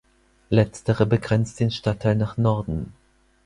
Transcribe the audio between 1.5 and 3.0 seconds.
den Stadtteil nach Norden.